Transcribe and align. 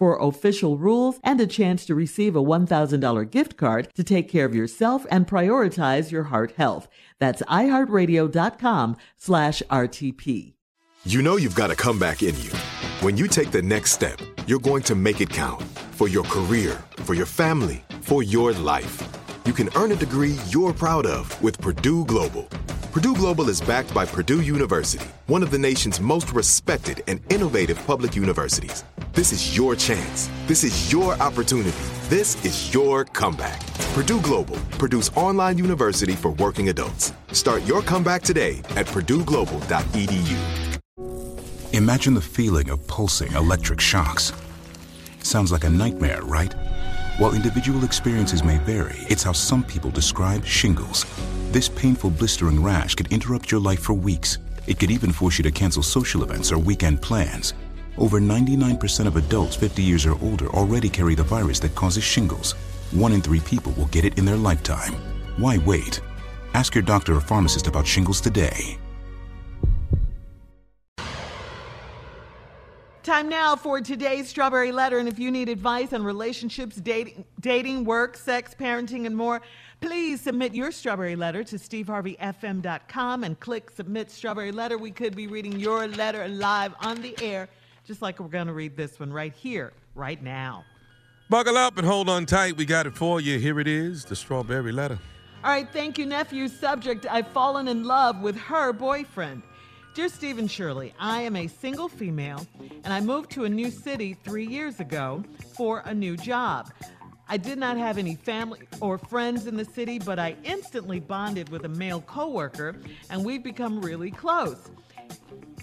for 0.00 0.18
official 0.18 0.78
rules 0.78 1.20
and 1.22 1.38
a 1.42 1.46
chance 1.46 1.84
to 1.84 1.94
receive 1.94 2.34
a 2.34 2.42
$1,000 2.42 3.30
gift 3.30 3.58
card 3.58 3.86
to 3.94 4.02
take 4.02 4.30
care 4.30 4.46
of 4.46 4.54
yourself 4.54 5.04
and 5.10 5.26
prioritize 5.26 6.10
your 6.10 6.24
heart 6.24 6.52
health. 6.56 6.88
That's 7.18 7.42
iHeartRadio.com 7.42 8.96
slash 9.18 9.62
RTP. 9.70 10.54
You 11.04 11.22
know 11.22 11.36
you've 11.36 11.54
got 11.54 11.70
a 11.70 11.76
comeback 11.76 12.22
in 12.22 12.34
you. 12.40 12.50
When 13.00 13.18
you 13.18 13.28
take 13.28 13.50
the 13.50 13.60
next 13.60 13.92
step, 13.92 14.18
you're 14.46 14.58
going 14.70 14.82
to 14.84 14.94
make 14.94 15.20
it 15.20 15.28
count 15.28 15.62
for 15.92 16.08
your 16.08 16.24
career, 16.24 16.82
for 17.04 17.12
your 17.14 17.26
family, 17.26 17.84
for 18.00 18.22
your 18.22 18.52
life. 18.54 19.06
You 19.44 19.52
can 19.52 19.68
earn 19.76 19.92
a 19.92 19.96
degree 19.96 20.36
you're 20.48 20.72
proud 20.72 21.04
of 21.04 21.24
with 21.42 21.60
Purdue 21.60 22.06
Global. 22.06 22.44
Purdue 22.92 23.14
Global 23.14 23.50
is 23.50 23.60
backed 23.60 23.92
by 23.92 24.06
Purdue 24.06 24.40
University, 24.40 25.06
one 25.26 25.42
of 25.42 25.50
the 25.50 25.58
nation's 25.58 26.00
most 26.00 26.32
respected 26.32 27.02
and 27.06 27.20
innovative 27.30 27.78
public 27.86 28.16
universities. 28.16 28.82
This 29.12 29.32
is 29.32 29.56
your 29.56 29.74
chance. 29.74 30.30
This 30.46 30.62
is 30.62 30.92
your 30.92 31.14
opportunity. 31.14 31.76
This 32.08 32.44
is 32.44 32.72
your 32.72 33.04
comeback. 33.04 33.60
Purdue 33.92 34.20
Global, 34.20 34.56
Purdue's 34.78 35.08
online 35.16 35.58
university 35.58 36.12
for 36.12 36.30
working 36.34 36.68
adults. 36.68 37.12
Start 37.32 37.64
your 37.66 37.82
comeback 37.82 38.22
today 38.22 38.58
at 38.76 38.86
purdueglobal.edu. 38.86 40.38
Imagine 41.72 42.14
the 42.14 42.20
feeling 42.20 42.70
of 42.70 42.86
pulsing 42.86 43.32
electric 43.32 43.80
shocks. 43.80 44.32
Sounds 45.24 45.50
like 45.50 45.64
a 45.64 45.70
nightmare, 45.70 46.22
right? 46.22 46.54
While 47.18 47.34
individual 47.34 47.82
experiences 47.82 48.44
may 48.44 48.58
vary, 48.58 48.98
it's 49.08 49.24
how 49.24 49.32
some 49.32 49.64
people 49.64 49.90
describe 49.90 50.46
shingles. 50.46 51.04
This 51.50 51.68
painful 51.68 52.10
blistering 52.10 52.62
rash 52.62 52.94
could 52.94 53.12
interrupt 53.12 53.50
your 53.50 53.60
life 53.60 53.80
for 53.80 53.94
weeks. 53.94 54.38
It 54.68 54.78
could 54.78 54.92
even 54.92 55.10
force 55.10 55.36
you 55.36 55.42
to 55.42 55.50
cancel 55.50 55.82
social 55.82 56.22
events 56.22 56.52
or 56.52 56.58
weekend 56.58 57.02
plans. 57.02 57.54
Over 58.00 58.18
99% 58.18 59.06
of 59.06 59.16
adults 59.16 59.54
50 59.56 59.82
years 59.82 60.06
or 60.06 60.18
older 60.22 60.48
already 60.48 60.88
carry 60.88 61.14
the 61.14 61.22
virus 61.22 61.60
that 61.60 61.74
causes 61.74 62.02
shingles. 62.02 62.52
One 62.92 63.12
in 63.12 63.20
three 63.20 63.40
people 63.40 63.72
will 63.72 63.86
get 63.86 64.06
it 64.06 64.18
in 64.18 64.24
their 64.24 64.36
lifetime. 64.36 64.94
Why 65.36 65.58
wait? 65.58 66.00
Ask 66.54 66.74
your 66.74 66.82
doctor 66.82 67.14
or 67.14 67.20
pharmacist 67.20 67.66
about 67.66 67.86
shingles 67.86 68.20
today. 68.22 68.78
Time 73.02 73.28
now 73.28 73.56
for 73.56 73.80
today's 73.80 74.28
Strawberry 74.28 74.72
Letter. 74.72 74.98
And 74.98 75.08
if 75.08 75.18
you 75.18 75.30
need 75.30 75.48
advice 75.48 75.92
on 75.92 76.04
relationships, 76.04 76.76
dating, 76.76 77.24
dating, 77.40 77.84
work, 77.84 78.16
sex, 78.16 78.54
parenting, 78.58 79.06
and 79.06 79.16
more, 79.16 79.40
please 79.80 80.20
submit 80.20 80.54
your 80.54 80.70
Strawberry 80.70 81.16
Letter 81.16 81.42
to 81.44 81.56
steveharveyfm.com 81.56 83.24
and 83.24 83.40
click 83.40 83.70
Submit 83.70 84.10
Strawberry 84.10 84.52
Letter. 84.52 84.78
We 84.78 84.90
could 84.90 85.16
be 85.16 85.26
reading 85.26 85.58
your 85.58 85.88
letter 85.88 86.28
live 86.28 86.74
on 86.80 87.00
the 87.00 87.14
air, 87.22 87.48
just 87.90 88.02
like 88.02 88.20
we're 88.20 88.28
going 88.28 88.46
to 88.46 88.52
read 88.52 88.76
this 88.76 89.00
one 89.00 89.12
right 89.12 89.32
here, 89.32 89.72
right 89.96 90.22
now. 90.22 90.64
Buckle 91.28 91.56
up 91.56 91.76
and 91.76 91.84
hold 91.84 92.08
on 92.08 92.24
tight. 92.24 92.56
We 92.56 92.64
got 92.64 92.86
it 92.86 92.96
for 92.96 93.20
you. 93.20 93.36
Here 93.36 93.58
it 93.58 93.66
is 93.66 94.04
the 94.04 94.14
Strawberry 94.14 94.70
Letter. 94.70 94.96
All 95.42 95.50
right, 95.50 95.68
thank 95.72 95.98
you, 95.98 96.06
nephew. 96.06 96.46
Subject 96.46 97.04
I've 97.10 97.26
fallen 97.32 97.66
in 97.66 97.82
love 97.82 98.20
with 98.20 98.36
her 98.36 98.72
boyfriend. 98.72 99.42
Dear 99.92 100.08
Stephen 100.08 100.46
Shirley, 100.46 100.94
I 101.00 101.22
am 101.22 101.34
a 101.34 101.48
single 101.48 101.88
female 101.88 102.46
and 102.84 102.94
I 102.94 103.00
moved 103.00 103.32
to 103.32 103.44
a 103.44 103.48
new 103.48 103.72
city 103.72 104.16
three 104.22 104.46
years 104.46 104.78
ago 104.78 105.24
for 105.56 105.82
a 105.84 105.92
new 105.92 106.16
job. 106.16 106.72
I 107.28 107.38
did 107.38 107.58
not 107.58 107.76
have 107.76 107.98
any 107.98 108.14
family 108.14 108.60
or 108.80 108.98
friends 108.98 109.48
in 109.48 109.56
the 109.56 109.64
city, 109.64 109.98
but 109.98 110.20
I 110.20 110.36
instantly 110.44 111.00
bonded 111.00 111.48
with 111.48 111.64
a 111.64 111.68
male 111.68 112.02
coworker 112.02 112.76
and 113.10 113.24
we've 113.24 113.42
become 113.42 113.80
really 113.80 114.12
close. 114.12 114.70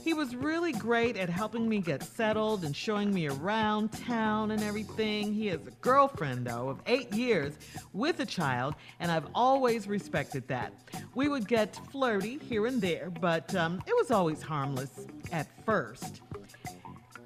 He 0.07 0.13
was 0.13 0.37
really 0.37 0.71
great 0.71 1.17
at 1.17 1.27
helping 1.27 1.67
me 1.67 1.79
get 1.79 2.01
settled 2.01 2.63
and 2.63 2.73
showing 2.73 3.13
me 3.13 3.27
around 3.27 3.91
town 3.91 4.51
and 4.51 4.63
everything. 4.63 5.33
He 5.33 5.47
has 5.47 5.59
a 5.67 5.71
girlfriend, 5.81 6.47
though, 6.47 6.69
of 6.69 6.79
eight 6.85 7.13
years 7.13 7.55
with 7.91 8.21
a 8.21 8.25
child, 8.25 8.75
and 9.01 9.11
I've 9.11 9.27
always 9.35 9.85
respected 9.85 10.47
that. 10.47 10.71
We 11.13 11.27
would 11.27 11.45
get 11.45 11.77
flirty 11.91 12.37
here 12.37 12.67
and 12.67 12.81
there, 12.81 13.09
but 13.19 13.53
um, 13.53 13.83
it 13.85 13.93
was 13.97 14.09
always 14.09 14.41
harmless 14.41 14.91
at 15.33 15.49
first. 15.65 16.21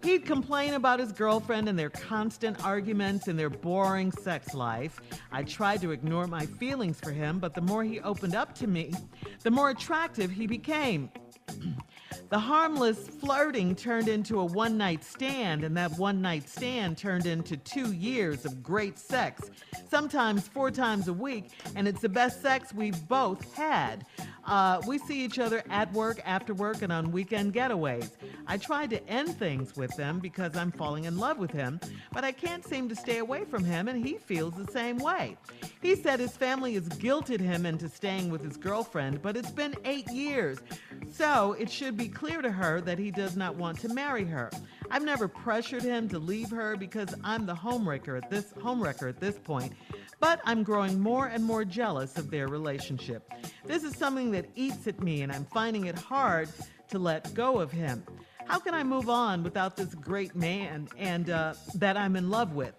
He'd 0.04 0.26
complain 0.26 0.74
about 0.74 1.00
his 1.00 1.12
girlfriend 1.12 1.70
and 1.70 1.78
their 1.78 1.92
constant 1.92 2.66
arguments 2.66 3.28
and 3.28 3.38
their 3.38 3.52
boring 3.52 4.12
sex 4.12 4.56
life. 4.56 5.00
I 5.32 5.44
tried 5.44 5.82
to 5.82 5.92
ignore 5.92 6.26
my 6.26 6.48
feelings 6.48 7.00
for 7.00 7.12
him, 7.12 7.38
but 7.38 7.54
the 7.54 7.62
more 7.62 7.84
he 7.84 8.00
opened 8.00 8.34
up 8.34 8.56
to 8.56 8.66
me, 8.66 8.92
the 9.44 9.52
more 9.52 9.70
attractive 9.70 10.32
he 10.32 10.48
became. 10.48 11.12
The 12.32 12.40
harmless 12.40 13.10
flirting 13.10 13.76
turned 13.76 14.08
into 14.08 14.40
a 14.40 14.46
one 14.46 14.78
night 14.78 15.04
stand, 15.04 15.66
and 15.66 15.76
that 15.76 15.92
one 15.98 16.22
night 16.22 16.48
stand 16.48 16.98
turned 16.98 17.26
into 17.26 17.58
two 17.58 17.92
years 17.92 18.46
of 18.46 18.64
great 18.64 18.98
sex, 18.98 19.52
sometimes 19.90 20.48
four 20.48 20.72
times 20.72 21.10
a 21.10 21.14
week, 21.14 21.50
and 21.76 21.90
it's 21.90 22.00
the 22.00 22.08
best 22.08 22.42
sex 22.42 22.74
we've 22.74 23.06
both 23.10 23.54
had. 23.54 24.06
Uh, 24.46 24.82
we 24.88 24.98
see 24.98 25.24
each 25.24 25.40
other 25.40 25.62
at 25.70 25.92
work, 25.92 26.22
after 26.26 26.54
work, 26.54 26.82
and 26.82 26.92
on 26.92 27.12
weekend 27.12 27.54
getaways. 27.54 28.12
I 28.48 28.58
tried 28.58 28.92
to 28.92 29.08
end 29.10 29.38
things 29.38 29.76
with 29.76 29.96
them 29.98 30.20
because 30.20 30.56
I'm 30.56 30.72
falling 30.72 31.04
in 31.04 31.18
love 31.18 31.38
with 31.38 31.52
him, 31.52 31.82
but 32.14 32.24
I 32.24 32.32
can't 32.32 32.66
seem 32.66 32.88
to 32.90 32.96
stay 32.96 33.18
away 33.18 33.44
from 33.44 33.66
him, 33.66 33.90
and 33.90 34.06
he 34.06 34.14
feels 34.14 34.54
the 34.54 34.72
same 34.72 34.98
way. 34.98 35.38
He 35.82 35.96
said 35.96 36.20
his 36.20 36.38
family 36.38 36.76
has 36.76 36.88
guilted 36.88 37.42
him 37.42 37.66
into 37.66 37.90
staying 37.90 38.30
with 38.30 38.42
his 38.42 38.56
girlfriend, 38.56 39.22
but 39.22 39.36
it's 39.36 39.52
been 39.52 39.76
eight 39.84 40.10
years, 40.10 40.60
so 41.10 41.54
it 41.54 41.70
should 41.70 41.98
be 41.98 42.08
clear 42.08 42.42
to 42.42 42.52
her 42.52 42.82
that 42.82 43.00
he 43.00 43.12
does 43.12 43.36
not 43.36 43.56
want 43.56 43.80
to 43.80 43.90
marry 43.90 44.26
her. 44.26 44.52
I've 44.90 45.04
never 45.04 45.28
pressured 45.28 45.84
him 45.84 46.08
to 46.10 46.20
leave 46.20 46.50
her 46.52 46.76
because 46.76 47.14
I'm 47.24 47.46
the 47.46 47.56
homewrecker 47.56 48.22
at 48.22 48.30
this 48.30 48.54
homewrecker 48.54 49.10
at 49.10 49.20
this 49.20 49.40
point, 49.40 49.74
but 50.20 50.42
I'm 50.46 50.64
growing 50.64 51.00
more 51.00 51.28
and 51.28 51.44
more 51.44 51.66
jealous 51.66 52.18
of 52.18 52.30
their 52.30 52.48
relationship. 52.48 53.32
This 53.66 53.84
is 53.84 53.96
something 53.96 54.32
that 54.32 54.46
eats 54.56 54.88
at 54.88 55.02
me 55.02 55.22
and 55.22 55.32
I'm 55.32 55.46
finding 55.46 55.86
it 55.86 55.98
hard 55.98 56.50
to 56.90 57.00
let 57.00 57.34
go 57.34 57.60
of 57.60 57.72
him. 57.72 58.04
How 58.46 58.60
can 58.60 58.74
I 58.74 58.84
move 58.84 59.10
on 59.10 59.44
without 59.44 59.78
this 59.78 59.96
great 59.96 60.36
man 60.36 60.90
and 60.98 61.30
uh, 61.30 61.54
that 61.76 61.96
I'm 61.96 62.16
in 62.16 62.30
love 62.30 62.54
with? 62.54 62.74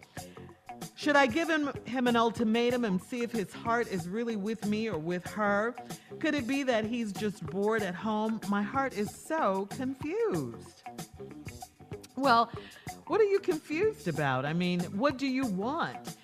Should 1.02 1.16
I 1.16 1.26
give 1.26 1.50
him, 1.50 1.68
him 1.84 2.06
an 2.06 2.14
ultimatum 2.14 2.84
and 2.84 3.02
see 3.02 3.22
if 3.22 3.32
his 3.32 3.52
heart 3.52 3.88
is 3.88 4.08
really 4.08 4.36
with 4.36 4.64
me 4.66 4.88
or 4.88 4.98
with 4.98 5.26
her? 5.32 5.74
Could 6.20 6.36
it 6.36 6.46
be 6.46 6.62
that 6.62 6.84
he's 6.84 7.12
just 7.12 7.44
bored 7.44 7.82
at 7.82 7.92
home? 7.92 8.40
My 8.48 8.62
heart 8.62 8.96
is 8.96 9.12
so 9.12 9.66
confused. 9.72 10.84
Well, 12.14 12.52
What 13.08 13.20
are 13.20 13.24
you 13.24 13.40
confused 13.40 14.06
about? 14.06 14.46
I 14.46 14.52
mean, 14.52 14.78
what 14.96 15.18
do 15.18 15.26
you 15.26 15.44
want? 15.44 16.16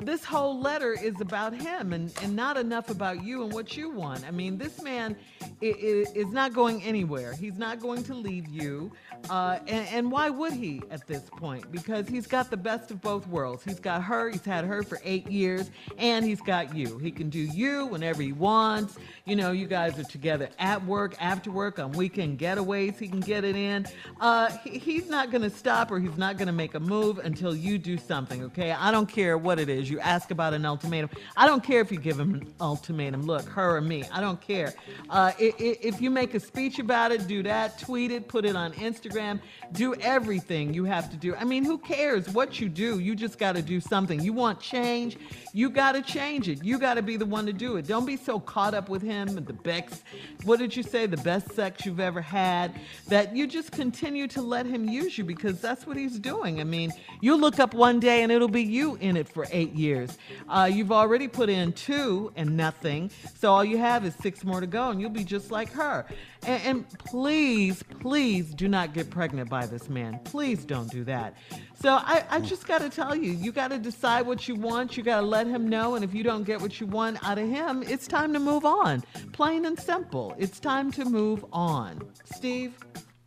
This 0.00 0.24
whole 0.24 0.58
letter 0.58 0.92
is 0.92 1.20
about 1.20 1.54
him 1.54 1.92
and, 1.92 2.12
and 2.22 2.34
not 2.34 2.56
enough 2.56 2.90
about 2.90 3.22
you 3.22 3.44
and 3.44 3.52
what 3.52 3.76
you 3.76 3.88
want. 3.88 4.26
I 4.26 4.32
mean, 4.32 4.58
this 4.58 4.82
man 4.82 5.16
is, 5.60 6.10
is 6.12 6.32
not 6.32 6.52
going 6.52 6.82
anywhere. 6.82 7.32
He's 7.34 7.58
not 7.58 7.80
going 7.80 8.02
to 8.04 8.14
leave 8.14 8.48
you. 8.48 8.90
Uh, 9.30 9.58
and, 9.68 9.86
and 9.88 10.12
why 10.12 10.30
would 10.30 10.52
he 10.52 10.82
at 10.90 11.06
this 11.06 11.22
point? 11.36 11.70
Because 11.70 12.08
he's 12.08 12.26
got 12.26 12.50
the 12.50 12.56
best 12.56 12.90
of 12.90 13.00
both 13.00 13.26
worlds. 13.28 13.62
He's 13.64 13.80
got 13.80 14.02
her, 14.02 14.30
he's 14.30 14.44
had 14.44 14.64
her 14.64 14.82
for 14.82 15.00
eight 15.04 15.30
years, 15.30 15.70
and 15.98 16.24
he's 16.24 16.40
got 16.40 16.74
you. 16.74 16.98
He 16.98 17.10
can 17.10 17.30
do 17.30 17.38
you 17.38 17.86
whenever 17.86 18.22
he 18.22 18.32
wants. 18.32 18.96
You 19.24 19.36
know, 19.36 19.52
you 19.52 19.66
guys 19.66 19.98
are 19.98 20.04
together 20.04 20.48
at 20.58 20.84
work, 20.84 21.14
after 21.20 21.50
work, 21.50 21.78
on 21.78 21.92
weekend 21.92 22.38
getaways. 22.38 22.98
He 22.98 23.08
can 23.08 23.20
get 23.20 23.44
it 23.44 23.56
in. 23.56 23.86
Uh, 24.20 24.50
he, 24.64 24.78
he's 24.78 25.08
not 25.08 25.30
going 25.30 25.42
to 25.42 25.50
stop 25.50 25.90
or 25.90 26.00
he's 26.00 26.16
not 26.16 26.36
going 26.36 26.48
to 26.48 26.52
make 26.52 26.74
a 26.74 26.80
move 26.80 27.18
until 27.18 27.54
you 27.54 27.78
do 27.78 27.96
something, 27.96 28.42
okay? 28.44 28.72
I 28.72 28.90
don't 28.90 29.08
care 29.08 29.38
what 29.38 29.58
it 29.58 29.68
is. 29.68 29.88
You 29.88 30.00
ask 30.00 30.30
about 30.30 30.54
an 30.54 30.66
ultimatum. 30.66 31.10
I 31.36 31.46
don't 31.46 31.62
care 31.62 31.80
if 31.80 31.92
you 31.92 31.98
give 31.98 32.18
him 32.18 32.34
an 32.34 32.52
ultimatum. 32.60 33.22
Look, 33.22 33.46
her 33.48 33.76
or 33.76 33.80
me. 33.80 34.04
I 34.12 34.20
don't 34.20 34.40
care. 34.40 34.74
Uh, 35.10 35.31
if 35.38 36.00
you 36.00 36.10
make 36.10 36.34
a 36.34 36.40
speech 36.40 36.78
about 36.78 37.12
it, 37.12 37.26
do 37.26 37.42
that. 37.42 37.78
Tweet 37.78 38.10
it, 38.10 38.28
put 38.28 38.44
it 38.44 38.56
on 38.56 38.72
Instagram. 38.74 39.40
Do 39.72 39.94
everything 39.94 40.74
you 40.74 40.84
have 40.84 41.10
to 41.10 41.16
do. 41.16 41.34
I 41.34 41.44
mean, 41.44 41.64
who 41.64 41.78
cares 41.78 42.28
what 42.28 42.60
you 42.60 42.68
do? 42.68 42.98
You 42.98 43.14
just 43.14 43.38
got 43.38 43.56
to 43.56 43.62
do 43.62 43.80
something. 43.80 44.20
You 44.20 44.32
want 44.32 44.60
change? 44.60 45.18
You 45.52 45.70
got 45.70 45.92
to 45.92 46.02
change 46.02 46.48
it. 46.48 46.62
You 46.64 46.78
got 46.78 46.94
to 46.94 47.02
be 47.02 47.16
the 47.16 47.26
one 47.26 47.46
to 47.46 47.52
do 47.52 47.76
it. 47.76 47.86
Don't 47.86 48.06
be 48.06 48.16
so 48.16 48.40
caught 48.40 48.74
up 48.74 48.88
with 48.88 49.02
him 49.02 49.28
and 49.28 49.46
the 49.46 49.52
Bex. 49.52 50.02
what 50.44 50.58
did 50.58 50.74
you 50.74 50.82
say, 50.82 51.06
the 51.06 51.16
best 51.18 51.52
sex 51.52 51.86
you've 51.86 52.00
ever 52.00 52.20
had, 52.20 52.80
that 53.08 53.34
you 53.36 53.46
just 53.46 53.70
continue 53.70 54.26
to 54.28 54.42
let 54.42 54.66
him 54.66 54.88
use 54.88 55.16
you 55.16 55.24
because 55.24 55.60
that's 55.60 55.86
what 55.86 55.96
he's 55.96 56.18
doing. 56.18 56.60
I 56.60 56.64
mean, 56.64 56.92
you 57.20 57.36
look 57.36 57.60
up 57.60 57.74
one 57.74 58.00
day 58.00 58.22
and 58.22 58.32
it'll 58.32 58.48
be 58.48 58.62
you 58.62 58.96
in 58.96 59.16
it 59.16 59.28
for 59.28 59.46
eight 59.50 59.72
years. 59.72 60.18
Uh, 60.48 60.68
you've 60.72 60.92
already 60.92 61.28
put 61.28 61.48
in 61.48 61.72
two 61.72 62.32
and 62.36 62.56
nothing, 62.56 63.10
so 63.38 63.52
all 63.52 63.64
you 63.64 63.78
have 63.78 64.04
is 64.04 64.14
six 64.16 64.44
more 64.44 64.60
to 64.60 64.66
go 64.66 64.90
and 64.90 65.00
you'll 65.00 65.10
be 65.10 65.21
just 65.24 65.50
like 65.50 65.70
her. 65.72 66.06
And, 66.46 66.62
and 66.62 66.88
please, 66.90 67.82
please 68.00 68.52
do 68.54 68.68
not 68.68 68.94
get 68.94 69.10
pregnant 69.10 69.48
by 69.48 69.66
this 69.66 69.88
man. 69.88 70.20
Please 70.24 70.64
don't 70.64 70.90
do 70.90 71.04
that. 71.04 71.34
So 71.74 71.94
I, 71.94 72.24
I 72.30 72.40
mm. 72.40 72.46
just 72.46 72.66
got 72.66 72.80
to 72.80 72.90
tell 72.90 73.14
you, 73.14 73.32
you 73.32 73.52
got 73.52 73.68
to 73.68 73.78
decide 73.78 74.26
what 74.26 74.48
you 74.48 74.54
want. 74.54 74.96
You 74.96 75.02
got 75.02 75.20
to 75.20 75.26
let 75.26 75.46
him 75.46 75.68
know. 75.68 75.94
And 75.94 76.04
if 76.04 76.14
you 76.14 76.22
don't 76.22 76.44
get 76.44 76.60
what 76.60 76.80
you 76.80 76.86
want 76.86 77.22
out 77.26 77.38
of 77.38 77.48
him, 77.48 77.82
it's 77.82 78.06
time 78.06 78.32
to 78.32 78.38
move 78.38 78.64
on. 78.64 79.02
Plain 79.32 79.64
and 79.64 79.78
simple. 79.78 80.34
It's 80.38 80.60
time 80.60 80.90
to 80.92 81.04
move 81.04 81.44
on. 81.52 82.02
Steve? 82.24 82.74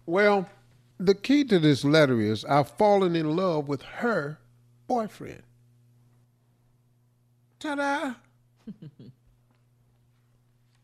Well, 0.05 0.47
the 0.99 1.15
key 1.15 1.43
to 1.45 1.59
this 1.59 1.83
letter 1.83 2.21
is 2.21 2.45
I've 2.45 2.69
fallen 2.71 3.15
in 3.15 3.35
love 3.35 3.67
with 3.67 3.81
her 3.81 4.39
boyfriend. 4.87 5.43
Ta-da! 7.59 8.13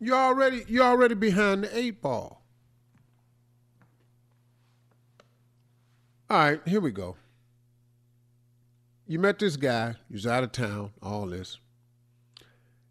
you 0.01 0.13
already 0.13 0.65
you 0.67 0.81
already 0.81 1.15
behind 1.15 1.63
the 1.63 1.77
eight 1.77 2.01
ball. 2.01 2.41
All 6.29 6.37
right, 6.37 6.61
here 6.65 6.81
we 6.81 6.91
go. 6.91 7.15
You 9.07 9.19
met 9.19 9.39
this 9.39 9.57
guy, 9.57 9.95
he's 10.09 10.25
out 10.25 10.43
of 10.43 10.51
town, 10.51 10.91
all 11.01 11.27
this. 11.27 11.59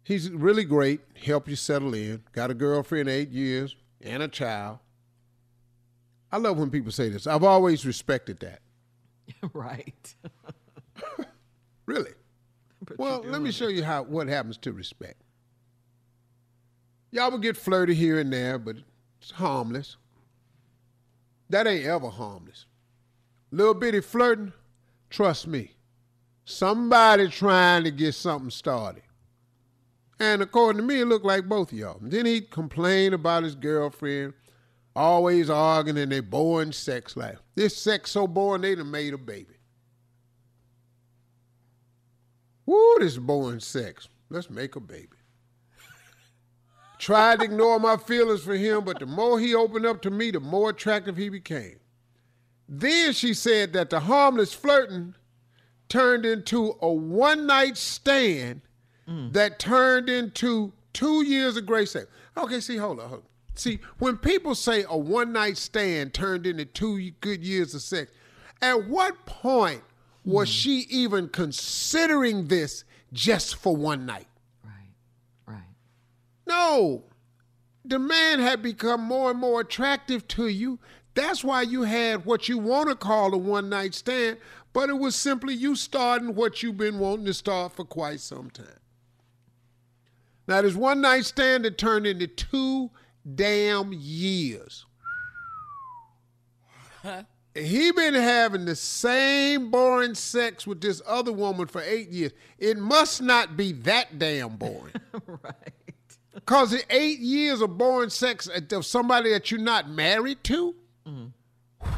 He's 0.03 0.29
really 0.29 0.63
great, 0.63 1.01
helped 1.23 1.47
you 1.47 1.55
settle 1.55 1.93
in, 1.93 2.23
got 2.31 2.51
a 2.51 2.53
girlfriend 2.53 3.09
eight 3.09 3.29
years 3.29 3.75
and 4.01 4.23
a 4.23 4.27
child. 4.27 4.79
I 6.31 6.37
love 6.37 6.57
when 6.57 6.69
people 6.69 6.91
say 6.91 7.09
this. 7.09 7.27
I've 7.27 7.43
always 7.43 7.85
respected 7.85 8.39
that. 8.39 8.61
right. 9.53 10.15
really? 11.85 12.11
But 12.85 12.97
well, 12.97 13.23
let 13.25 13.41
me 13.41 13.51
show 13.51 13.67
you 13.67 13.83
how 13.83 14.03
what 14.03 14.27
happens 14.27 14.57
to 14.59 14.71
respect. 14.71 15.21
Y'all 17.11 17.29
will 17.29 17.37
get 17.37 17.57
flirty 17.57 17.93
here 17.93 18.19
and 18.19 18.31
there, 18.31 18.57
but 18.57 18.77
it's 19.21 19.31
harmless. 19.31 19.97
That 21.49 21.67
ain't 21.67 21.85
ever 21.85 22.09
harmless. 22.09 22.65
Little 23.51 23.73
bitty 23.73 23.99
flirting, 23.99 24.53
trust 25.09 25.45
me. 25.45 25.73
Somebody 26.45 27.27
trying 27.27 27.83
to 27.83 27.91
get 27.91 28.15
something 28.15 28.49
started. 28.49 29.03
And 30.19 30.41
according 30.41 30.81
to 30.81 30.87
me, 30.87 31.01
it 31.01 31.05
looked 31.05 31.25
like 31.25 31.49
both 31.49 31.71
of 31.71 31.77
y'all. 31.77 31.97
then 32.01 32.25
he'd 32.25 32.51
complain 32.51 33.13
about 33.13 33.43
his 33.43 33.55
girlfriend, 33.55 34.33
always 34.95 35.49
arguing 35.49 35.97
in 35.97 36.09
their 36.09 36.21
boring 36.21 36.71
sex 36.71 37.17
life. 37.17 37.39
This 37.55 37.75
sex 37.75 38.11
so 38.11 38.27
boring 38.27 38.61
they 38.61 38.75
done 38.75 38.91
made 38.91 39.13
a 39.13 39.17
baby. 39.17 39.55
Woo, 42.65 42.97
this 42.99 43.17
boring 43.17 43.59
sex. 43.59 44.07
Let's 44.29 44.49
make 44.49 44.75
a 44.75 44.79
baby. 44.79 45.07
Tried 47.01 47.39
to 47.39 47.45
ignore 47.45 47.79
my 47.79 47.97
feelings 47.97 48.43
for 48.43 48.55
him, 48.55 48.85
but 48.85 48.99
the 48.99 49.07
more 49.07 49.39
he 49.39 49.55
opened 49.55 49.87
up 49.87 50.03
to 50.03 50.11
me, 50.11 50.29
the 50.29 50.39
more 50.39 50.69
attractive 50.69 51.17
he 51.17 51.29
became. 51.29 51.79
Then 52.69 53.13
she 53.13 53.33
said 53.33 53.73
that 53.73 53.89
the 53.89 54.01
harmless 54.01 54.53
flirting 54.53 55.15
turned 55.89 56.27
into 56.27 56.75
a 56.79 56.93
one 56.93 57.47
night 57.47 57.75
stand 57.75 58.61
mm. 59.09 59.33
that 59.33 59.57
turned 59.57 60.09
into 60.09 60.73
two 60.93 61.25
years 61.25 61.57
of 61.57 61.65
grace 61.65 61.89
sex. 61.93 62.05
Okay, 62.37 62.59
see, 62.59 62.77
hold 62.77 62.99
on, 62.99 63.09
hold 63.09 63.21
on. 63.21 63.27
See, 63.55 63.79
when 63.97 64.17
people 64.17 64.53
say 64.53 64.85
a 64.87 64.95
one 64.95 65.33
night 65.33 65.57
stand 65.57 66.13
turned 66.13 66.45
into 66.45 66.65
two 66.65 67.09
good 67.19 67.43
years 67.43 67.73
of 67.73 67.81
sex, 67.81 68.11
at 68.61 68.87
what 68.87 69.25
point 69.25 69.81
was 70.23 70.49
mm. 70.49 70.53
she 70.53 70.71
even 70.91 71.29
considering 71.29 72.47
this 72.47 72.83
just 73.11 73.55
for 73.55 73.75
one 73.75 74.05
night? 74.05 74.27
No. 76.45 77.03
The 77.83 77.99
man 77.99 78.39
had 78.39 78.61
become 78.61 79.01
more 79.01 79.31
and 79.31 79.39
more 79.39 79.61
attractive 79.61 80.27
to 80.29 80.47
you. 80.47 80.79
That's 81.13 81.43
why 81.43 81.63
you 81.63 81.83
had 81.83 82.25
what 82.25 82.47
you 82.47 82.57
want 82.57 82.89
to 82.89 82.95
call 82.95 83.33
a 83.33 83.37
one 83.37 83.69
night 83.69 83.93
stand, 83.93 84.37
but 84.71 84.89
it 84.89 84.97
was 84.97 85.15
simply 85.15 85.53
you 85.53 85.75
starting 85.75 86.35
what 86.35 86.63
you've 86.63 86.77
been 86.77 86.99
wanting 86.99 87.25
to 87.25 87.33
start 87.33 87.73
for 87.73 87.83
quite 87.83 88.19
some 88.19 88.49
time. 88.49 88.67
Now, 90.47 90.61
this 90.61 90.75
one 90.75 91.01
night 91.01 91.25
stand 91.25 91.65
that 91.65 91.77
turned 91.77 92.07
into 92.07 92.27
two 92.27 92.91
damn 93.35 93.93
years. 93.93 94.85
he 97.53 97.91
been 97.91 98.13
having 98.13 98.65
the 98.65 98.75
same 98.75 99.69
boring 99.71 100.15
sex 100.15 100.65
with 100.65 100.81
this 100.81 101.01
other 101.05 101.33
woman 101.33 101.67
for 101.67 101.81
eight 101.81 102.09
years. 102.09 102.31
It 102.57 102.77
must 102.77 103.21
not 103.21 103.57
be 103.57 103.73
that 103.73 104.17
damn 104.17 104.55
boring. 104.55 104.93
right. 105.25 105.73
Because 106.33 106.71
the 106.71 106.83
eight 106.89 107.19
years 107.19 107.61
of 107.61 107.77
boring 107.77 108.09
sex 108.09 108.47
of 108.47 108.85
somebody 108.85 109.31
that 109.31 109.51
you're 109.51 109.59
not 109.59 109.89
married 109.89 110.43
to? 110.45 110.75
Mm-hmm. 111.05 111.25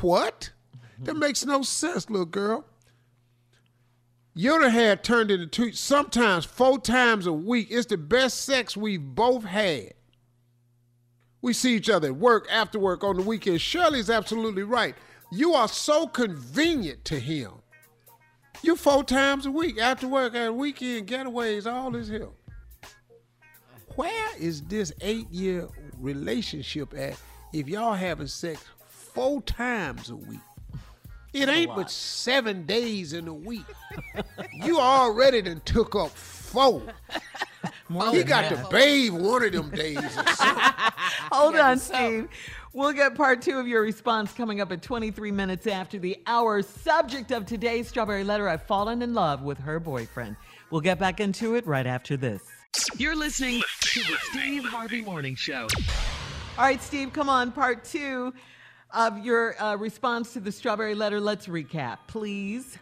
What? 0.02 0.52
Mm-hmm. 0.76 1.04
That 1.04 1.18
makes 1.18 1.46
no 1.46 1.62
sense, 1.62 2.10
little 2.10 2.26
girl. 2.26 2.66
Your 4.34 4.68
hair 4.70 4.96
turned 4.96 5.30
into 5.30 5.46
two, 5.46 5.72
sometimes 5.74 6.46
four 6.46 6.80
times 6.80 7.28
a 7.28 7.34
week. 7.34 7.68
It's 7.70 7.86
the 7.86 7.98
best 7.98 8.42
sex 8.42 8.76
we've 8.76 9.00
both 9.00 9.44
had. 9.44 9.94
We 11.42 11.54
see 11.54 11.76
each 11.76 11.90
other 11.90 12.08
at 12.08 12.16
work, 12.16 12.48
after 12.50 12.80
work, 12.80 13.04
on 13.04 13.18
the 13.18 13.22
weekend. 13.22 13.62
Shirley's 13.62 14.10
absolutely 14.10 14.64
right. 14.64 14.96
You 15.32 15.54
are 15.54 15.68
so 15.68 16.08
convenient 16.08 17.06
to 17.06 17.20
him. 17.20 17.52
You 18.64 18.76
four 18.76 19.04
times 19.04 19.46
a 19.46 19.52
week, 19.52 19.78
after 19.78 20.08
work, 20.08 20.34
at 20.34 20.56
weekend, 20.56 21.08
getaways, 21.08 21.72
all 21.72 21.92
this 21.92 22.08
here 22.08 22.30
where 23.96 24.38
is 24.38 24.62
this 24.64 24.92
eight 25.02 25.30
year 25.32 25.68
relationship 26.00 26.94
at 26.98 27.20
if 27.52 27.68
y'all 27.68 27.94
having 27.94 28.28
sex 28.28 28.64
four 28.88 29.42
times 29.42 30.10
a 30.10 30.16
week? 30.16 30.40
It 31.34 31.50
ain't 31.50 31.76
but 31.76 31.90
seven 31.90 32.66
days 32.66 33.14
in 33.14 33.28
a 33.28 33.34
week. 33.34 33.66
you 34.54 34.80
already 34.80 35.42
done 35.42 35.62
took 35.66 35.96
up 35.96 36.12
four. 36.12 36.84
More 37.90 38.12
he 38.12 38.24
got 38.24 38.46
half. 38.46 38.70
to 38.70 38.76
bathe 38.76 39.14
one 39.14 39.44
of 39.44 39.52
them 39.52 39.70
days. 39.72 39.98
Hold 41.32 41.56
on, 41.56 41.80
Steve. 41.80 42.28
We'll 42.74 42.94
get 42.94 43.16
part 43.16 43.42
two 43.42 43.58
of 43.58 43.68
your 43.68 43.82
response 43.82 44.32
coming 44.32 44.62
up 44.62 44.72
at 44.72 44.82
23 44.82 45.32
minutes 45.32 45.68
after 45.68 45.98
the 45.98 46.18
hour. 46.28 46.62
Subject 46.62 47.32
of 47.32 47.46
today's 47.46 47.88
Strawberry 47.88 48.24
Letter 48.24 48.48
I've 48.48 48.64
fallen 48.64 49.02
in 49.02 49.14
love 49.14 49.42
with 49.44 49.58
her 49.60 49.80
boyfriend. 49.80 50.36
We'll 50.70 50.82
get 50.82 51.00
back 51.00 51.20
into 51.20 51.56
it 51.56 51.66
right 51.68 51.86
after 51.86 52.18
this. 52.18 52.42
You're 52.98 53.16
listening 53.16 53.62
to 53.82 54.00
the 54.02 54.18
Steve 54.32 54.66
Harvey 54.66 55.02
Morning 55.02 55.36
Show. 55.36 55.68
All 56.58 56.66
right, 56.66 56.82
Steve, 56.82 57.12
come 57.14 57.30
on. 57.30 57.52
Part 57.52 57.84
two 57.84 58.34
of 58.92 59.20
your 59.20 59.62
uh, 59.62 59.76
response 59.76 60.34
to 60.34 60.40
the 60.40 60.52
strawberry 60.52 60.96
letter. 60.96 61.20
Let's 61.20 61.48
recap, 61.48 61.98
please. 62.08 62.78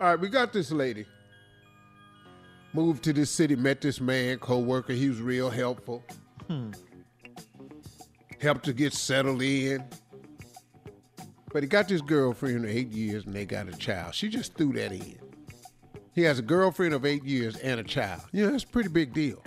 All 0.00 0.08
right, 0.08 0.18
we 0.18 0.28
got 0.28 0.52
this 0.52 0.70
lady. 0.72 1.06
Moved 2.72 3.04
to 3.04 3.12
this 3.12 3.30
city, 3.30 3.56
met 3.56 3.80
this 3.80 4.00
man, 4.00 4.38
co-worker. 4.38 4.92
He 4.92 5.08
was 5.08 5.20
real 5.20 5.50
helpful. 5.50 6.02
Hmm. 6.48 6.70
Helped 8.40 8.64
to 8.64 8.72
get 8.72 8.92
settled 8.92 9.42
in. 9.42 9.84
But 11.52 11.62
he 11.62 11.68
got 11.68 11.88
this 11.88 12.00
girlfriend 12.00 12.64
of 12.64 12.70
eight 12.70 12.88
years 12.88 13.26
and 13.26 13.34
they 13.34 13.44
got 13.44 13.68
a 13.68 13.76
child. 13.76 14.14
She 14.14 14.28
just 14.28 14.54
threw 14.54 14.72
that 14.72 14.92
in. 14.92 15.18
He 16.14 16.22
has 16.22 16.38
a 16.38 16.42
girlfriend 16.42 16.94
of 16.94 17.04
eight 17.06 17.24
years 17.24 17.56
and 17.56 17.80
a 17.80 17.84
child. 17.84 18.22
Yeah, 18.32 18.50
that's 18.50 18.64
a 18.64 18.68
pretty 18.68 18.90
big 18.90 19.12
deal. 19.12 19.42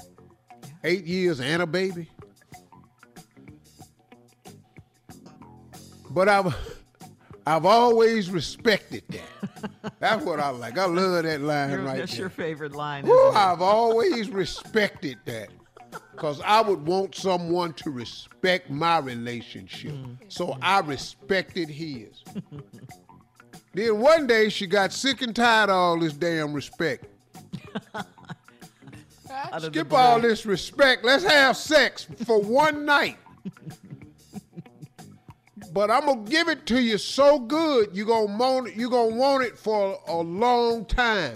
Eight 0.84 1.06
years 1.06 1.40
and 1.40 1.62
a 1.62 1.68
baby. 1.68 2.10
But 6.12 6.30
I've 6.30 6.56
I've 7.46 7.66
always 7.66 8.32
respected 8.32 9.04
that. 9.10 9.92
That's 10.00 10.24
what 10.26 10.40
I 10.40 10.50
like. 10.50 10.78
I 10.78 10.86
love 10.86 11.24
that 11.24 11.42
line 11.42 11.70
Your- 11.72 11.80
right 11.82 11.98
that's 11.98 12.12
there. 12.14 12.22
your 12.22 12.30
favorite 12.30 12.74
line. 12.74 13.06
Woo. 13.06 13.30
I've 13.32 13.62
always 13.62 14.30
respected 14.30 15.18
that. 15.26 15.50
Because 16.12 16.42
I 16.42 16.62
would 16.62 16.86
want 16.88 17.16
someone 17.16 17.74
to 17.74 17.90
respect 17.92 18.70
my 18.70 18.98
relationship. 19.00 19.92
Mm. 19.92 20.18
So 20.30 20.58
I 20.62 20.80
respected 20.80 21.70
his. 21.70 22.24
then 23.76 24.00
one 24.00 24.26
day 24.26 24.50
she 24.50 24.68
got 24.68 24.94
sick 24.94 25.22
and 25.22 25.36
tired 25.36 25.70
of 25.70 25.76
all 25.76 26.00
this 26.00 26.14
damn 26.14 26.54
respect. 26.54 27.06
Out 27.94 28.06
of 29.52 29.62
the 29.62 29.80
Skip 29.80 29.94
all 29.94 30.20
this 30.22 30.46
respect. 30.46 31.04
Let's 31.04 31.24
have 31.26 31.58
sex 31.58 32.08
for 32.26 32.42
one 32.42 32.86
night. 32.86 33.18
But 35.74 35.92
I'm 35.92 36.06
gonna 36.06 36.22
give 36.22 36.48
it 36.48 36.66
to 36.68 36.82
you 36.82 36.98
so 36.98 37.38
good, 37.38 37.90
you 37.94 38.06
gonna 38.06 38.38
want 38.38 38.70
it, 38.70 38.76
you 38.76 38.90
gonna 38.90 39.14
want 39.14 39.44
it 39.44 39.58
for 39.58 40.00
a 40.08 40.16
long 40.16 40.86
time, 40.86 41.36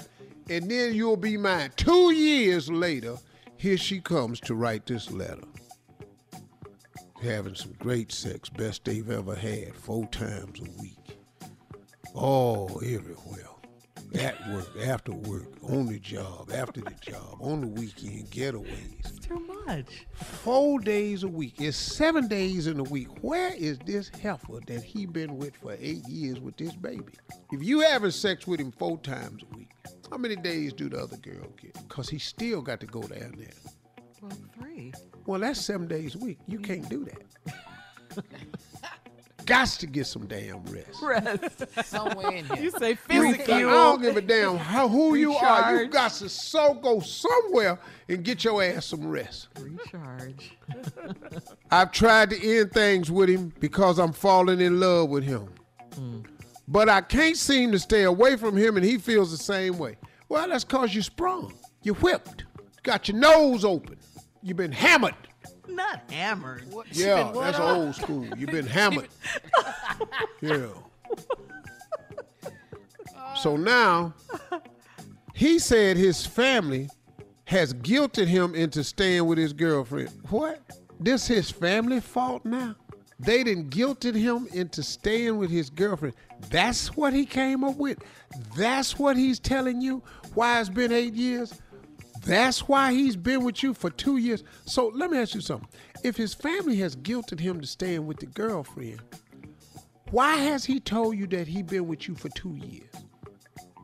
and 0.50 0.72
then 0.72 0.96
you'll 0.96 1.18
be 1.18 1.36
mine. 1.36 1.72
Two 1.76 2.14
years 2.14 2.72
later, 2.72 3.18
here 3.58 3.76
she 3.76 4.00
comes 4.00 4.40
to 4.42 4.56
write 4.56 4.86
this 4.86 5.12
letter. 5.12 5.44
Having 7.22 7.56
some 7.56 7.74
great 7.80 8.14
sex, 8.14 8.48
best 8.48 8.86
they've 8.86 9.10
ever 9.10 9.36
had, 9.36 9.76
four 9.76 10.08
times 10.08 10.62
a 10.62 10.82
week. 10.82 11.19
Oh, 12.16 12.68
everywhere. 12.78 13.46
At 14.16 14.50
work, 14.50 14.70
after 14.84 15.12
work, 15.12 15.46
on 15.62 15.86
the 15.86 16.00
job, 16.00 16.52
after 16.52 16.82
the 16.82 16.96
job, 17.00 17.38
on 17.40 17.62
the 17.62 17.68
weekend, 17.68 18.32
getaways. 18.32 19.22
Too 19.22 19.40
much. 19.68 20.08
Four 20.16 20.80
days 20.80 21.22
a 21.22 21.28
week. 21.28 21.62
It's 21.62 21.78
seven 21.78 22.28
days 22.28 22.66
in 22.66 22.80
a 22.80 22.84
week. 22.84 23.10
Where 23.22 23.54
is 23.54 23.78
this 23.86 24.10
heifer 24.10 24.62
that 24.66 24.84
he 24.84 25.06
been 25.06 25.38
with 25.38 25.56
for 25.58 25.78
eight 25.80 26.08
years 26.08 26.40
with 26.40 26.58
this 26.58 26.74
baby? 26.74 27.14
If 27.52 27.64
you 27.64 27.82
having 27.82 28.10
sex 28.10 28.48
with 28.48 28.60
him 28.60 28.72
four 28.72 28.98
times 28.98 29.44
a 29.44 29.56
week, 29.56 29.70
how 30.10 30.18
many 30.18 30.36
days 30.36 30.74
do 30.74 30.90
the 30.90 31.04
other 31.04 31.18
girl 31.18 31.48
get? 31.62 31.74
Because 31.88 32.10
he 32.10 32.18
still 32.18 32.64
got 32.64 32.80
to 32.80 32.88
go 32.88 33.02
down 33.02 33.36
there. 33.38 33.54
Well, 34.22 34.32
three. 34.58 34.92
Well, 35.28 35.40
that's 35.42 35.62
seven 35.62 35.88
days 35.88 36.16
a 36.16 36.18
week. 36.18 36.40
You 36.48 36.58
can't 36.58 36.90
do 36.90 37.06
that. 37.06 37.54
Gots 39.50 39.78
to 39.80 39.88
get 39.88 40.06
some 40.08 40.28
damn 40.28 40.64
rest. 40.66 41.02
Rest. 41.02 41.88
Somewhere 41.90 42.32
in 42.36 42.46
here. 42.46 42.64
you 42.64 42.72
say 42.72 42.90
You- 42.92 42.96
physically. 42.96 43.54
I 43.56 43.60
don't 43.62 44.02
give 44.02 44.16
a 44.18 44.22
damn 44.22 44.58
how, 44.58 44.88
who 44.88 45.16
you 45.16 45.34
are. 45.34 45.72
You 45.74 45.78
Recharge. 45.80 45.92
got 45.92 46.12
to 46.14 46.30
so 46.30 46.74
go 46.76 47.00
somewhere 47.00 47.80
and 48.08 48.24
get 48.24 48.44
your 48.44 48.62
ass 48.64 48.86
some 48.88 49.08
rest. 49.08 49.48
Recharge. 49.60 50.52
I've 51.72 51.92
tried 51.92 52.30
to 52.32 52.58
end 52.60 52.72
things 52.72 53.12
with 53.12 53.30
him 53.30 53.54
because 53.60 54.00
I'm 54.00 54.14
falling 54.14 54.62
in 54.62 54.80
love 54.80 55.10
with 55.10 55.24
him. 55.24 55.48
Hmm. 55.96 56.20
But 56.68 56.88
I 56.90 57.02
can't 57.02 57.36
seem 57.38 57.72
to 57.72 57.80
stay 57.80 58.04
away 58.04 58.38
from 58.38 58.56
him 58.56 58.78
and 58.78 58.86
he 58.86 58.98
feels 58.98 59.32
the 59.32 59.38
same 59.44 59.78
way. 59.78 59.98
Well, 60.30 60.48
that's 60.48 60.64
because 60.64 60.94
you 60.94 61.02
sprung. 61.02 61.54
You 61.82 61.96
whipped. 61.96 62.46
Got 62.84 63.08
your 63.08 63.18
nose 63.18 63.66
open. 63.66 63.98
You've 64.44 64.58
been 64.58 64.72
hammered. 64.72 65.16
Not 65.70 66.02
hammered. 66.12 66.64
Yeah, 66.92 67.32
that's 67.34 67.60
old 67.60 67.96
school. 67.96 68.26
You've 68.38 68.52
been 68.52 68.68
hammered. 68.80 69.10
yeah. 70.42 70.68
So 73.42 73.56
now, 73.56 74.14
he 75.34 75.60
said 75.60 75.98
his 75.98 76.26
family 76.26 76.90
has 77.46 77.74
guilted 77.74 78.28
him 78.28 78.54
into 78.56 78.84
staying 78.84 79.26
with 79.26 79.38
his 79.38 79.54
girlfriend. 79.54 80.10
What? 80.30 80.60
This 81.00 81.28
his 81.28 81.50
family 81.50 82.00
fault 82.00 82.44
now? 82.46 82.76
They 83.20 83.44
didn't 83.44 83.70
guilted 83.70 84.16
him 84.16 84.48
into 84.54 84.82
staying 84.84 85.38
with 85.38 85.50
his 85.50 85.70
girlfriend. 85.70 86.16
That's 86.50 86.96
what 86.96 87.14
he 87.14 87.26
came 87.26 87.64
up 87.64 87.76
with. 87.76 88.00
That's 88.56 88.98
what 88.98 89.18
he's 89.18 89.40
telling 89.40 89.82
you. 89.82 90.02
Why 90.34 90.60
it's 90.60 90.70
been 90.70 90.92
eight 90.92 91.14
years. 91.14 91.54
That's 92.22 92.68
why 92.68 92.94
he's 92.94 93.16
been 93.16 93.44
with 93.44 93.64
you 93.64 93.74
for 93.74 93.90
two 93.90 94.18
years. 94.18 94.44
So 94.66 94.92
let 94.94 95.10
me 95.10 95.18
ask 95.18 95.36
you 95.36 95.42
something. 95.42 95.70
If 96.04 96.16
his 96.16 96.34
family 96.34 96.78
has 96.78 96.96
guilted 96.96 97.40
him 97.40 97.62
to 97.62 97.68
staying 97.68 98.06
with 98.06 98.18
the 98.20 98.26
girlfriend, 98.28 99.02
why 100.12 100.38
has 100.38 100.66
he 100.66 100.80
told 100.80 101.18
you 101.18 101.28
that 101.28 101.48
he 101.48 101.62
been 101.62 101.88
with 101.88 102.08
you 102.08 102.16
for 102.16 102.30
two 102.30 102.56
years? 102.56 102.90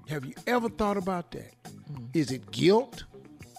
Have 0.09 0.25
you 0.25 0.33
ever 0.47 0.69
thought 0.69 0.97
about 0.97 1.31
that? 1.31 1.53
Mm. 1.91 2.07
Is 2.13 2.31
it 2.31 2.51
guilt? 2.51 3.05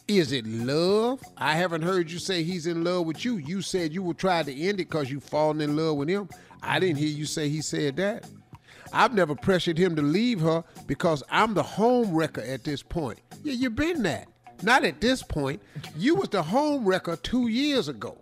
Is 0.08 0.30
it 0.30 0.46
love? 0.46 1.20
I 1.36 1.54
haven't 1.54 1.82
heard 1.82 2.10
you 2.10 2.20
say 2.20 2.44
he's 2.44 2.66
in 2.66 2.84
love 2.84 3.06
with 3.06 3.24
you. 3.24 3.38
You 3.38 3.60
said 3.62 3.92
you 3.92 4.02
will 4.02 4.14
try 4.14 4.42
to 4.42 4.52
end 4.52 4.80
it 4.80 4.88
because 4.88 5.10
you've 5.10 5.24
fallen 5.24 5.60
in 5.60 5.76
love 5.76 5.96
with 5.96 6.08
him. 6.08 6.28
I 6.62 6.78
didn't 6.78 6.98
hear 6.98 7.08
you 7.08 7.24
say 7.24 7.48
he 7.48 7.60
said 7.60 7.96
that. 7.96 8.28
I've 8.92 9.14
never 9.14 9.34
pressured 9.34 9.78
him 9.78 9.96
to 9.96 10.02
leave 10.02 10.40
her 10.40 10.62
because 10.86 11.24
I'm 11.28 11.54
the 11.54 11.62
home 11.62 12.14
wrecker 12.14 12.42
at 12.42 12.62
this 12.62 12.82
point. 12.82 13.18
Yeah, 13.42 13.54
you've 13.54 13.74
been 13.74 14.02
that. 14.04 14.28
Not 14.62 14.84
at 14.84 15.00
this 15.00 15.22
point. 15.22 15.62
You 15.96 16.14
was 16.14 16.28
the 16.28 16.42
home 16.42 16.84
wrecker 16.84 17.16
two 17.16 17.48
years 17.48 17.88
ago. 17.88 18.18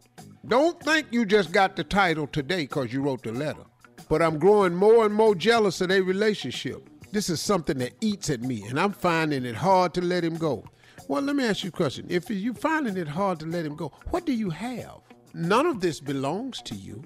Don't 0.46 0.78
think 0.82 1.06
you 1.10 1.24
just 1.24 1.52
got 1.52 1.76
the 1.76 1.84
title 1.84 2.26
today 2.26 2.62
because 2.62 2.92
you 2.92 3.02
wrote 3.02 3.22
the 3.22 3.32
letter. 3.32 3.64
But 4.08 4.20
I'm 4.20 4.38
growing 4.38 4.74
more 4.74 5.06
and 5.06 5.14
more 5.14 5.34
jealous 5.34 5.80
of 5.80 5.88
their 5.88 6.02
relationship. 6.02 6.88
This 7.12 7.30
is 7.30 7.40
something 7.40 7.78
that 7.78 7.94
eats 8.00 8.28
at 8.28 8.42
me, 8.42 8.64
and 8.64 8.78
I'm 8.78 8.92
finding 8.92 9.44
it 9.44 9.54
hard 9.54 9.94
to 9.94 10.00
let 10.00 10.24
him 10.24 10.36
go. 10.36 10.64
Well, 11.08 11.22
let 11.22 11.36
me 11.36 11.44
ask 11.44 11.62
you 11.62 11.68
a 11.68 11.72
question. 11.72 12.06
If 12.08 12.28
you're 12.28 12.54
finding 12.54 12.96
it 12.96 13.08
hard 13.08 13.38
to 13.40 13.46
let 13.46 13.64
him 13.64 13.76
go, 13.76 13.92
what 14.10 14.26
do 14.26 14.32
you 14.32 14.50
have? 14.50 14.98
None 15.32 15.66
of 15.66 15.80
this 15.80 16.00
belongs 16.00 16.60
to 16.62 16.74
you. 16.74 17.02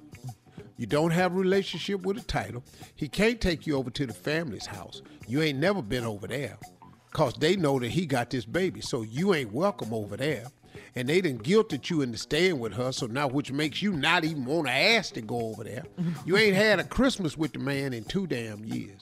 You 0.76 0.86
don't 0.86 1.10
have 1.10 1.34
a 1.34 1.38
relationship 1.38 2.02
with 2.02 2.18
a 2.18 2.22
title. 2.22 2.64
He 2.94 3.08
can't 3.08 3.40
take 3.40 3.66
you 3.66 3.76
over 3.76 3.90
to 3.90 4.06
the 4.06 4.14
family's 4.14 4.66
house. 4.66 5.02
You 5.26 5.42
ain't 5.42 5.58
never 5.58 5.82
been 5.82 6.04
over 6.04 6.26
there. 6.26 6.56
Cause 7.12 7.34
they 7.34 7.56
know 7.56 7.78
that 7.78 7.90
he 7.90 8.06
got 8.06 8.30
this 8.30 8.44
baby. 8.44 8.80
So 8.80 9.02
you 9.02 9.34
ain't 9.34 9.52
welcome 9.52 9.92
over 9.92 10.16
there. 10.16 10.46
And 10.94 11.08
they 11.08 11.20
done 11.20 11.38
guilted 11.38 11.90
you 11.90 12.02
into 12.02 12.18
staying 12.18 12.58
with 12.58 12.72
her, 12.74 12.92
so 12.92 13.06
now 13.06 13.28
which 13.28 13.52
makes 13.52 13.82
you 13.82 13.92
not 13.92 14.24
even 14.24 14.44
want 14.44 14.66
to 14.66 14.72
ask 14.72 15.14
to 15.14 15.20
go 15.20 15.38
over 15.48 15.64
there. 15.64 15.84
You 16.24 16.36
ain't 16.36 16.56
had 16.56 16.80
a 16.80 16.84
Christmas 16.84 17.36
with 17.36 17.52
the 17.52 17.58
man 17.58 17.92
in 17.92 18.04
two 18.04 18.26
damn 18.26 18.64
years. 18.64 19.00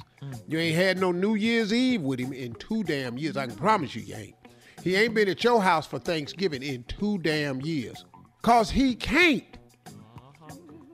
You 0.49 0.59
ain't 0.59 0.77
had 0.77 0.99
no 0.99 1.13
New 1.13 1.35
Year's 1.35 1.73
Eve 1.73 2.03
with 2.03 2.19
him 2.19 2.33
in 2.33 2.55
two 2.55 2.83
damn 2.83 3.17
years. 3.19 3.37
I 3.37 3.47
can 3.47 3.57
promise 3.57 3.95
you, 3.95 4.03
you 4.03 4.15
ain't. 4.15 4.35
He 4.83 4.95
ain't 4.95 5.15
been 5.15 5.29
at 5.29 5.43
your 5.43 5.63
house 5.63 5.87
for 5.87 5.99
Thanksgiving 5.99 6.63
in 6.63 6.85
two 6.85 7.19
damn 7.19 7.61
years. 7.61 8.05
Cause 8.43 8.71
he 8.71 8.95
can't. 8.95 9.45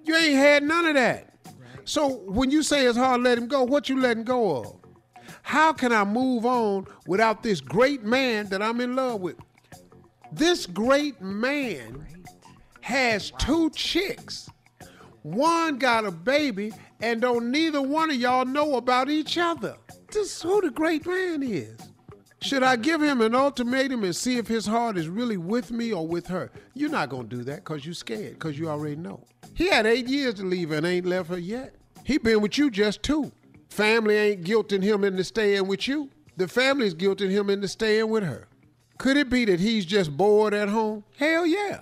You 0.05 0.17
ain't 0.17 0.37
had 0.37 0.63
none 0.63 0.87
of 0.87 0.95
that. 0.95 1.35
So 1.85 2.09
when 2.27 2.51
you 2.51 2.63
say 2.63 2.87
it's 2.87 2.97
hard 2.99 3.23
let 3.23 3.39
him 3.39 3.49
go, 3.49 3.65
what 3.65 3.89
you 3.89 4.01
letting 4.01 4.25
go 4.25 4.57
of? 4.57 4.82
How 5.43 5.73
can 5.73 5.93
I 5.93 6.05
move 6.05 6.47
on 6.47 6.87
without 7.07 7.43
this 7.43 7.61
great 7.61 8.03
man 8.03 8.49
that 8.49 8.63
I'm 8.63 8.81
in 8.81 8.97
love 8.97 9.21
with? 9.21 9.37
This 10.33 10.67
great 10.67 11.21
man 11.21 12.07
has 12.81 13.33
two 13.39 13.71
chicks. 13.71 14.49
One 15.23 15.79
got 15.79 16.05
a 16.05 16.11
baby, 16.11 16.73
and 17.01 17.21
don't 17.21 17.51
neither 17.51 17.83
one 17.83 18.11
of 18.11 18.17
y'all 18.17 18.45
know 18.45 18.77
about 18.77 19.11
each 19.11 19.37
other. 19.39 19.77
This 20.11 20.37
is 20.37 20.43
who 20.43 20.61
the 20.61 20.71
great 20.71 21.07
man 21.07 21.43
is. 21.43 21.79
Should 22.41 22.65
I 22.65 22.75
give 22.75 23.01
him 23.01 23.21
an 23.21 23.37
ultimatum 23.37 24.03
and 24.03 24.17
see 24.17 24.37
if 24.37 24.49
his 24.49 24.67
heart 24.67 24.97
is 24.97 25.09
really 25.09 25.37
with 25.37 25.71
me 25.71 25.93
or 25.93 26.07
with 26.07 26.27
her? 26.27 26.51
You're 26.75 26.91
not 26.91 27.09
gonna 27.09 27.29
do 27.29 27.45
that 27.45 27.57
because 27.57 27.85
you're 27.85 27.95
scared, 27.95 28.35
because 28.35 28.59
you 28.59 28.69
already 28.69 28.97
know. 28.97 29.23
He 29.55 29.69
had 29.69 29.87
eight 29.87 30.09
years 30.09 30.35
to 30.35 30.45
leave 30.45 30.73
and 30.73 30.85
ain't 30.85 31.07
left 31.07 31.29
her 31.29 31.39
yet. 31.39 31.75
He 32.05 32.19
been 32.19 32.41
with 32.41 32.59
you 32.59 32.69
just 32.71 33.03
two. 33.05 33.31
Family 33.73 34.17
ain't 34.17 34.45
guilting 34.45 34.83
him 34.83 35.03
into 35.03 35.25
staying 35.25 35.67
with 35.67 35.89
you. 35.89 36.11
The 36.37 36.47
family's 36.47 36.95
guilting 36.95 37.31
him 37.31 37.49
into 37.49 37.69
staying 37.69 38.11
with 38.11 38.23
her. 38.23 38.47
Could 38.99 39.17
it 39.17 39.31
be 39.31 39.47
that 39.47 39.61
he's 39.61 39.87
just 39.87 40.15
bored 40.15 40.53
at 40.53 40.69
home? 40.69 41.05
Hell 41.19 41.47
yeah. 41.47 41.81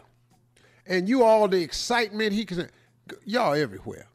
And 0.87 1.09
you 1.09 1.25
all 1.25 1.49
the 1.49 1.61
excitement 1.61 2.33
he 2.33 2.45
can 2.45 2.71
y'all 3.25 3.55
everywhere. 3.55 4.07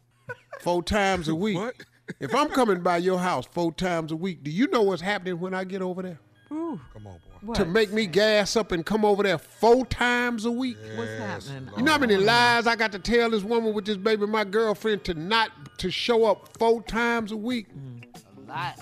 Four 0.62 0.84
times 0.84 1.28
a 1.28 1.36
week. 1.46 1.58
What? 1.58 1.76
If 2.22 2.34
I'm 2.34 2.48
coming 2.48 2.82
by 2.82 2.98
your 2.98 3.20
house 3.20 3.46
four 3.46 3.74
times 3.74 4.14
a 4.14 4.16
week, 4.16 4.42
do 4.42 4.52
you 4.52 4.68
know 4.68 4.84
what's 4.84 5.02
happening 5.02 5.38
when 5.42 5.54
I 5.54 5.66
get 5.66 5.82
over 5.82 6.02
there? 6.02 6.20
Come 6.48 6.80
on, 6.96 7.04
boy. 7.04 7.35
What? 7.46 7.56
To 7.58 7.66
make 7.66 7.92
me 7.94 8.08
gas 8.08 8.56
up 8.56 8.72
and 8.72 8.86
come 8.86 9.06
over 9.06 9.22
there 9.24 9.38
four 9.38 9.86
times 9.86 10.46
a 10.46 10.52
week? 10.52 10.78
What's 10.96 11.12
happening? 11.20 11.70
You 11.78 11.84
know 11.84 11.92
how 11.92 11.98
many 12.00 12.18
lies 12.18 12.66
I 12.66 12.76
got 12.76 12.92
to 12.94 13.00
tell 13.00 13.30
this 13.30 13.44
woman 13.44 13.74
with 13.74 13.86
this 13.86 13.98
baby, 13.98 14.26
my 14.26 14.44
girlfriend, 14.44 15.04
to 15.06 15.14
not 15.14 15.78
to 15.80 15.92
show 15.92 16.26
up 16.26 16.58
four 16.58 16.82
times 16.82 17.32
a 17.32 17.38
week? 17.38 17.68
Mm. 17.76 18.04
A 18.48 18.52
lot. 18.52 18.80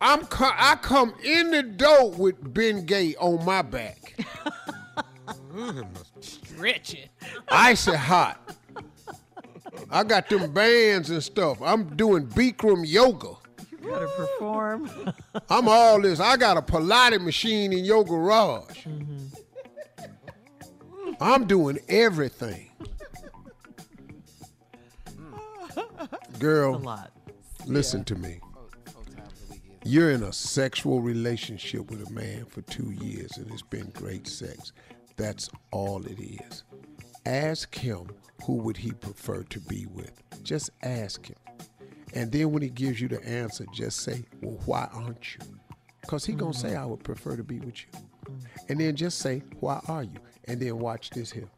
I'm 0.00 0.26
co- 0.26 0.50
I 0.52 0.74
come 0.82 1.14
in 1.22 1.52
the 1.52 1.62
door 1.62 2.10
with 2.10 2.52
Ben 2.52 2.84
Gay 2.84 3.14
on 3.20 3.44
my 3.44 3.62
back, 3.62 4.16
Stretching. 6.20 7.08
icy 7.48 7.94
hot. 7.94 8.56
I 9.90 10.02
got 10.04 10.28
them 10.28 10.52
bands 10.52 11.10
and 11.10 11.22
stuff. 11.22 11.60
I'm 11.62 11.94
doing 11.96 12.26
Bikram 12.26 12.82
yoga. 12.86 13.34
You 13.82 13.90
gotta 13.90 14.08
perform. 14.08 14.90
I'm 15.50 15.68
all 15.68 16.00
this. 16.00 16.20
I 16.20 16.36
got 16.36 16.56
a 16.56 16.62
Pilates 16.62 17.22
machine 17.22 17.72
in 17.72 17.84
your 17.84 18.04
garage. 18.04 18.86
Mm-hmm. 18.86 20.04
I'm 21.20 21.46
doing 21.46 21.78
everything. 21.88 22.70
Girl, 26.38 26.74
a 26.74 26.78
lot. 26.78 27.12
listen 27.66 28.04
to 28.04 28.14
me. 28.14 28.40
You're 29.84 30.10
in 30.12 30.22
a 30.22 30.32
sexual 30.32 31.00
relationship 31.00 31.90
with 31.90 32.08
a 32.08 32.12
man 32.12 32.44
for 32.46 32.62
two 32.62 32.92
years 32.92 33.36
and 33.36 33.50
it's 33.50 33.62
been 33.62 33.90
great 33.90 34.28
sex. 34.28 34.72
That's 35.16 35.50
all 35.72 36.04
it 36.06 36.20
is. 36.20 36.62
Ask 37.26 37.74
him 37.74 38.08
who 38.44 38.54
would 38.54 38.76
he 38.76 38.92
prefer 38.92 39.42
to 39.44 39.60
be 39.60 39.86
with. 39.86 40.22
Just 40.42 40.70
ask 40.82 41.26
him. 41.26 41.36
And 42.14 42.30
then 42.30 42.52
when 42.52 42.62
he 42.62 42.68
gives 42.68 43.00
you 43.00 43.08
the 43.08 43.24
answer, 43.24 43.64
just 43.72 44.00
say, 44.00 44.24
well, 44.40 44.60
why 44.66 44.88
aren't 44.92 45.34
you? 45.34 45.40
Because 46.00 46.24
he 46.24 46.34
going 46.34 46.52
to 46.52 46.58
say, 46.58 46.70
mm-hmm. 46.70 46.82
I 46.82 46.86
would 46.86 47.04
prefer 47.04 47.36
to 47.36 47.44
be 47.44 47.58
with 47.60 47.76
you. 47.80 48.00
And 48.68 48.80
then 48.80 48.96
just 48.96 49.18
say, 49.18 49.42
why 49.60 49.80
are 49.88 50.02
you? 50.02 50.18
And 50.44 50.60
then 50.60 50.78
watch 50.78 51.10
this 51.10 51.30
here. 51.30 51.48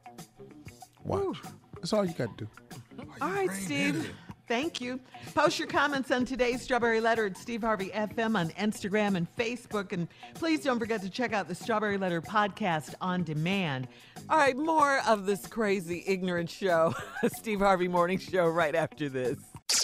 Watch. 1.03 1.39
That's 1.77 1.93
all 1.93 2.05
you 2.05 2.15
got 2.15 2.37
to 2.39 2.45
do. 2.45 2.51
All 3.21 3.31
right, 3.31 3.51
Steve. 3.51 4.11
Thank 4.47 4.81
you. 4.81 5.01
Post 5.35 5.59
your 5.59 5.69
comments 5.69 6.11
on 6.11 6.27
today's 6.27 6.61
Strawberry 6.61 7.01
Letter 7.01 7.27
at 7.27 7.37
Steve 7.39 7.63
Harvey 7.63 7.89
FM 7.95 8.37
on 8.37 8.51
Instagram 8.51 9.17
and 9.17 9.27
Facebook. 9.37 9.93
And 9.93 10.07
please 10.35 10.61
don't 10.61 10.79
forget 10.79 11.01
to 11.01 11.09
check 11.09 11.33
out 11.33 11.49
the 11.49 11.55
Strawberry 11.55 11.97
Letter 11.97 12.21
podcast 12.21 12.95
on 13.01 13.23
demand. 13.23 13.89
All 14.29 14.37
right, 14.37 14.57
more 14.57 15.01
of 15.07 15.25
this 15.25 15.47
crazy, 15.47 16.05
ignorant 16.07 16.51
show, 16.51 16.95
Steve 17.37 17.61
Harvey 17.61 17.89
Morning 17.89 18.19
Show, 18.19 18.49
right 18.49 18.75
after 18.75 19.09
this. 19.09 19.39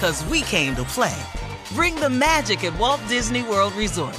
Cause 0.00 0.24
we 0.26 0.42
came 0.42 0.76
to 0.76 0.84
play. 0.84 1.16
Bring 1.74 1.94
the 1.96 2.10
magic 2.10 2.64
at 2.64 2.78
Walt 2.78 3.00
Disney 3.08 3.42
World 3.42 3.72
Resort. 3.72 4.18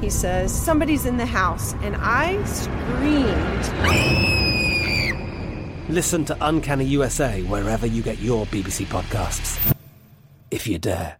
He 0.00 0.08
says, 0.08 0.50
Somebody's 0.52 1.04
in 1.04 1.18
the 1.18 1.26
house, 1.26 1.74
and 1.82 1.94
I 1.98 2.42
screamed. 2.44 3.68
Listen 5.90 6.24
to 6.24 6.36
Uncanny 6.40 6.84
USA 6.86 7.42
wherever 7.42 7.86
you 7.86 8.02
get 8.02 8.18
your 8.20 8.46
BBC 8.46 8.86
podcasts, 8.86 9.74
if 10.50 10.66
you 10.66 10.78
dare. 10.78 11.18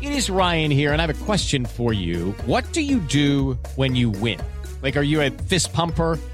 It 0.00 0.12
is 0.12 0.28
Ryan 0.28 0.70
here, 0.70 0.92
and 0.92 1.00
I 1.00 1.06
have 1.06 1.22
a 1.22 1.24
question 1.24 1.64
for 1.64 1.92
you. 1.92 2.32
What 2.46 2.70
do 2.72 2.82
you 2.82 2.98
do 3.00 3.58
when 3.76 3.94
you 3.94 4.10
win? 4.10 4.40
Like, 4.82 4.96
are 4.96 5.02
you 5.02 5.20
a 5.22 5.30
fist 5.30 5.72
pumper? 5.72 6.18